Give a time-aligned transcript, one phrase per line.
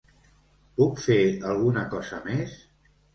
[0.79, 1.17] Puc fer
[1.49, 2.57] alguna cosa més?